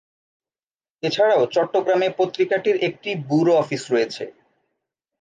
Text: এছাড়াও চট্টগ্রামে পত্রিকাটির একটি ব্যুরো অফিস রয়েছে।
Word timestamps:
এছাড়াও 1.03 1.43
চট্টগ্রামে 1.53 2.07
পত্রিকাটির 2.19 2.77
একটি 2.87 3.09
ব্যুরো 3.27 3.53
অফিস 3.55 3.83
রয়েছে। 3.93 4.23